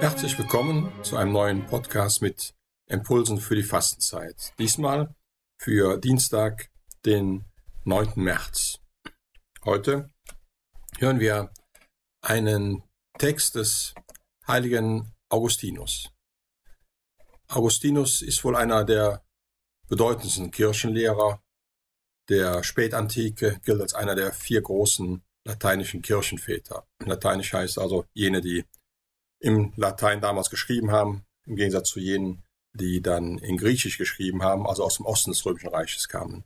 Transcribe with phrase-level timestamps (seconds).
[0.00, 2.54] Herzlich willkommen zu einem neuen Podcast mit
[2.86, 4.52] Impulsen für die Fastenzeit.
[4.58, 5.14] Diesmal
[5.58, 6.70] für Dienstag,
[7.04, 7.44] den
[7.84, 8.12] 9.
[8.16, 8.80] März.
[9.64, 10.10] Heute
[10.98, 11.50] hören wir
[12.20, 12.82] einen
[13.18, 13.94] Text des
[14.46, 16.10] heiligen Augustinus.
[17.48, 19.24] Augustinus ist wohl einer der
[19.88, 21.42] bedeutendsten Kirchenlehrer
[22.28, 26.86] der Spätantike, gilt als einer der vier großen lateinischen Kirchenväter.
[27.04, 28.64] Lateinisch heißt also jene, die
[29.40, 34.66] im Latein damals geschrieben haben, im Gegensatz zu jenen, die dann in Griechisch geschrieben haben,
[34.66, 36.44] also aus dem Osten des Römischen Reiches kamen.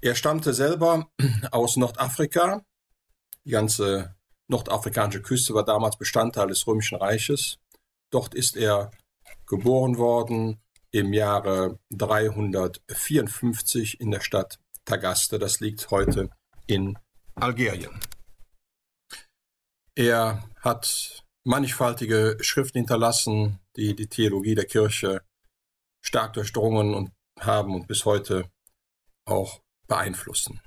[0.00, 1.10] Er stammte selber
[1.50, 2.64] aus Nordafrika.
[3.44, 4.14] Die ganze
[4.48, 7.58] nordafrikanische Küste war damals Bestandteil des Römischen Reiches.
[8.10, 8.90] Dort ist er
[9.46, 10.60] geboren worden
[10.92, 15.38] im Jahre 354 in der Stadt Tagaste.
[15.38, 16.30] Das liegt heute
[16.66, 16.98] in
[17.38, 18.00] Algerien.
[19.94, 25.22] Er hat mannigfaltige Schriften hinterlassen, die die Theologie der Kirche
[26.02, 28.50] stark durchdrungen und haben und bis heute
[29.26, 30.60] auch beeinflussen.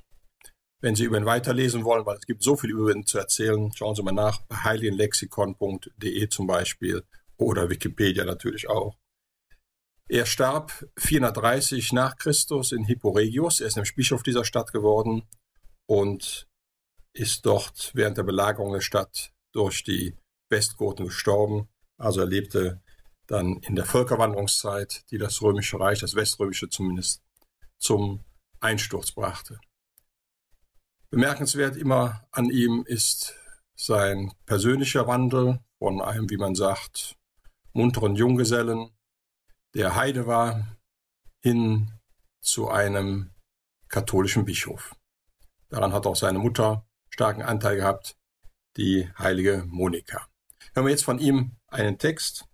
[0.81, 3.71] Wenn Sie über ihn weiterlesen wollen, weil es gibt so viel über ihn zu erzählen,
[3.73, 7.03] schauen Sie mal nach bei heiligenlexikon.de zum Beispiel
[7.37, 8.95] oder Wikipedia natürlich auch.
[10.07, 13.59] Er starb 430 nach Christus in Hipporegius.
[13.59, 15.27] Er ist nämlich Bischof dieser Stadt geworden
[15.85, 16.48] und
[17.19, 20.15] ist dort während der Belagerung der Stadt durch die
[20.49, 21.67] Westgoten gestorben.
[21.97, 22.81] Also er lebte
[23.27, 27.21] dann in der Völkerwanderungszeit, die das Römische Reich, das Weströmische zumindest,
[27.77, 28.23] zum
[28.61, 29.59] Einsturz brachte.
[31.09, 33.35] Bemerkenswert immer an ihm ist
[33.75, 37.17] sein persönlicher Wandel von einem, wie man sagt,
[37.73, 38.91] munteren Junggesellen,
[39.73, 40.77] der Heide war,
[41.41, 41.91] hin
[42.41, 43.31] zu einem
[43.89, 44.95] katholischen Bischof.
[45.67, 48.17] Daran hat auch seine Mutter starken Anteil gehabt,
[48.77, 50.27] die heilige Monika.
[50.73, 52.45] Hören wir jetzt von ihm einen Text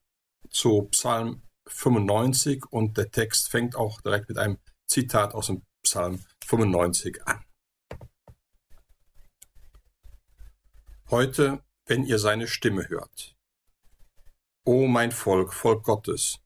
[0.50, 4.58] zu Psalm 95 und der Text fängt auch direkt mit einem
[4.88, 7.44] Zitat aus dem Psalm 95 an.
[11.10, 13.36] Heute, wenn ihr seine Stimme hört.
[14.66, 16.40] O mein Volk, Volk Gottes.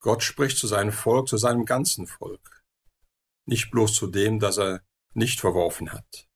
[0.00, 2.62] Gott spricht zu seinem Volk, zu seinem ganzen Volk.
[3.46, 4.82] Nicht bloß zu dem, das er
[5.14, 6.28] nicht verworfen hat.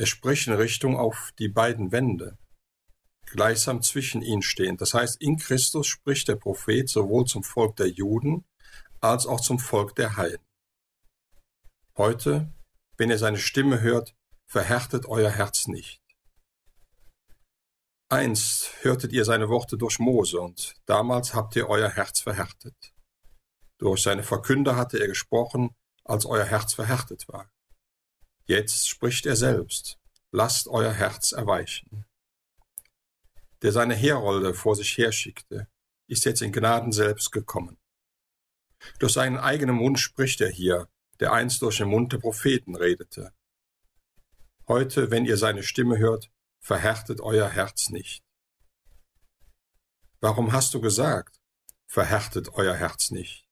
[0.00, 2.38] Er spricht in Richtung auf die beiden Wände
[3.26, 4.80] gleichsam zwischen ihnen stehend.
[4.80, 8.46] Das heißt, in Christus spricht der Prophet sowohl zum Volk der Juden
[9.02, 10.46] als auch zum Volk der Heiden.
[11.98, 12.50] Heute,
[12.96, 14.16] wenn ihr seine Stimme hört,
[14.46, 16.00] verhärtet euer Herz nicht.
[18.08, 22.94] Einst hörtet ihr seine Worte durch Mose und damals habt ihr euer Herz verhärtet.
[23.76, 27.50] Durch seine Verkünder hatte er gesprochen, als euer Herz verhärtet war.
[28.54, 29.98] Jetzt spricht er selbst,
[30.32, 32.04] lasst euer Herz erweichen
[33.62, 35.68] der seine Herolde vor sich herschickte,
[36.06, 37.78] ist jetzt in Gnaden selbst gekommen.
[38.98, 40.88] Durch seinen eigenen Mund spricht er hier,
[41.20, 43.32] der einst durch den Mund der Propheten redete.
[44.66, 46.30] Heute, wenn ihr seine Stimme hört,
[46.60, 48.24] verhärtet euer Herz nicht.
[50.20, 51.40] Warum hast du gesagt,
[51.86, 53.46] verhärtet euer Herz nicht?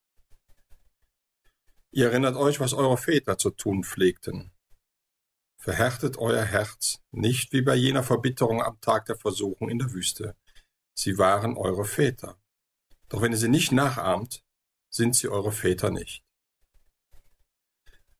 [1.90, 4.52] Ihr erinnert euch, was eure Väter zu tun pflegten.
[5.60, 10.36] Verhärtet euer Herz, nicht wie bei jener Verbitterung am Tag der Versuchung in der Wüste.
[10.94, 12.40] Sie waren eure Väter.
[13.08, 14.44] Doch wenn ihr sie nicht nachahmt,
[14.90, 16.24] sind sie eure Väter nicht.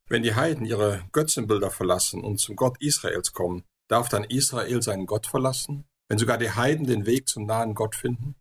[0.07, 5.07] Wenn die Heiden ihre Götzenbilder verlassen und zum Gott Israels kommen, darf dann Israel seinen
[5.07, 8.35] Gott verlassen, wenn sogar die Heiden den Weg zum nahen Gott finden?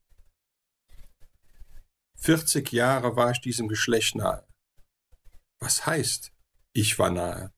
[2.20, 4.48] 40 Jahre war ich diesem Geschlecht nahe.
[5.60, 6.32] Was heißt,
[6.74, 7.54] ich war nahe?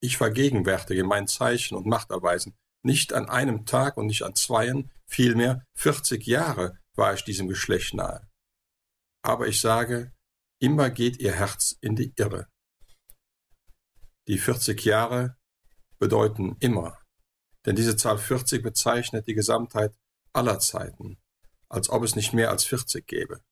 [0.00, 5.66] Ich vergegenwärtige mein Zeichen und Machterweisen nicht an einem Tag und nicht an zweien, vielmehr
[5.74, 8.26] 40 Jahre war ich diesem Geschlecht nahe.
[9.22, 10.12] Aber ich sage,
[10.58, 12.48] immer geht ihr Herz in die Irre.
[14.28, 15.36] Die 40 Jahre
[15.98, 16.98] bedeuten immer,
[17.66, 19.94] denn diese Zahl 40 bezeichnet die Gesamtheit
[20.32, 21.18] aller Zeiten,
[21.68, 23.42] als ob es nicht mehr als 40 gäbe.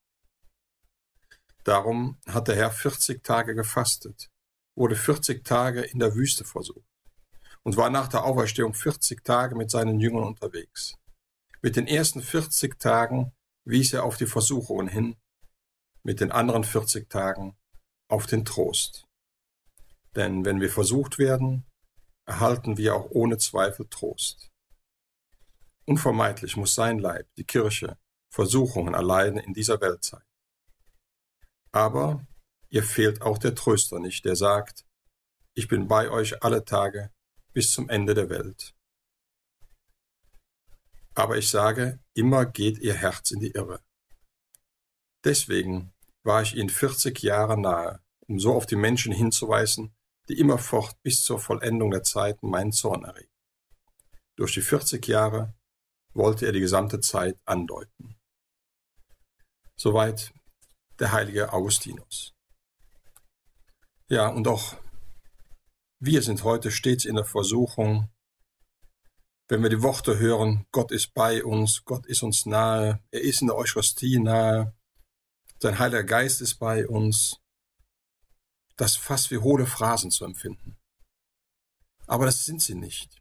[1.65, 4.31] Darum hat der Herr 40 Tage gefastet,
[4.79, 6.87] wurde 40 Tage in der Wüste versucht
[7.65, 10.97] und war nach der Auferstehung 40 Tage mit seinen Jüngern unterwegs.
[11.61, 13.33] Mit den ersten 40 Tagen
[13.65, 15.17] wies er auf die Versuchungen hin,
[16.05, 17.57] mit den anderen 40 Tagen
[18.09, 19.07] auf den Trost.
[20.15, 21.67] Denn wenn wir versucht werden,
[22.25, 24.49] erhalten wir auch ohne Zweifel Trost.
[25.87, 27.99] Unvermeidlich muss sein Leib, die Kirche,
[28.33, 30.23] Versuchungen erleiden in dieser Weltzeit.
[31.73, 32.27] Aber
[32.71, 34.85] Ihr fehlt auch der Tröster nicht, der sagt,
[35.55, 37.11] ich bin bei euch alle Tage
[37.53, 38.75] bis zum Ende der Welt.
[41.15, 43.83] Aber ich sage, immer geht ihr Herz in die Irre.
[45.25, 45.93] Deswegen
[46.23, 49.97] war ich ihnen 40 Jahre nahe, um so auf die Menschen hinzuweisen,
[50.29, 53.33] die immerfort bis zur Vollendung der Zeiten meinen Zorn erregen.
[54.37, 55.55] Durch die 40 Jahre
[56.13, 58.17] wollte er die gesamte Zeit andeuten.
[59.75, 60.33] Soweit
[61.01, 62.38] der heilige Augustinus.
[64.11, 64.75] Ja, und auch
[66.01, 68.09] wir sind heute stets in der Versuchung,
[69.49, 73.43] wenn wir die Worte hören, Gott ist bei uns, Gott ist uns nahe, er ist
[73.43, 74.75] in der Eucharistie nahe,
[75.61, 77.41] sein Heiliger Geist ist bei uns,
[78.77, 80.79] das fast wie hohle Phrasen zu empfinden.
[82.07, 83.21] Aber das sind sie nicht.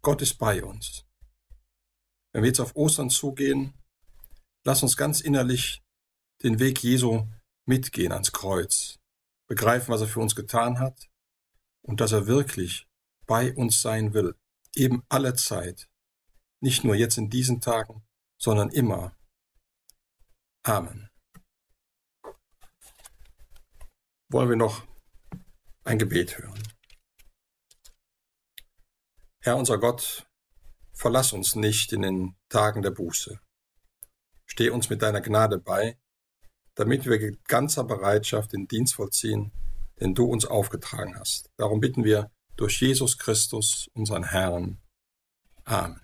[0.00, 1.04] Gott ist bei uns.
[2.32, 3.74] Wenn wir jetzt auf Ostern zugehen,
[4.64, 5.82] lass uns ganz innerlich
[6.42, 7.28] den Weg Jesu
[7.66, 8.98] mitgehen ans Kreuz,
[9.52, 11.10] begreifen, was er für uns getan hat
[11.82, 12.88] und dass er wirklich
[13.26, 14.34] bei uns sein will,
[14.74, 15.90] eben alle Zeit,
[16.60, 18.02] nicht nur jetzt in diesen Tagen,
[18.38, 19.14] sondern immer.
[20.62, 21.10] Amen.
[24.30, 24.86] Wollen wir noch
[25.84, 26.62] ein Gebet hören.
[29.42, 30.26] Herr unser Gott,
[30.94, 33.38] verlass uns nicht in den Tagen der Buße.
[34.46, 35.98] Steh uns mit deiner Gnade bei,
[36.74, 39.52] damit wir mit ganzer Bereitschaft den Dienst vollziehen,
[40.00, 41.50] den du uns aufgetragen hast.
[41.56, 44.78] Darum bitten wir durch Jesus Christus, unseren Herrn.
[45.64, 46.01] Amen.